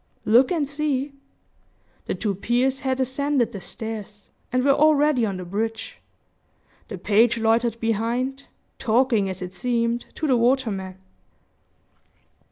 "Look 0.25 0.51
and 0.51 0.67
see!" 0.67 1.13
The 2.07 2.15
two 2.15 2.33
peers 2.33 2.79
has 2.79 2.99
ascended 2.99 3.51
the 3.51 3.61
stairs, 3.61 4.31
and 4.51 4.63
were 4.65 4.71
already 4.71 5.27
on 5.27 5.37
the 5.37 5.45
bridge. 5.45 5.99
The 6.87 6.97
page 6.97 7.37
loitered 7.37 7.79
behind, 7.79 8.45
talking, 8.79 9.29
as 9.29 9.43
it 9.43 9.53
seemed, 9.53 10.07
to 10.15 10.25
the 10.25 10.35
waterman. 10.37 10.97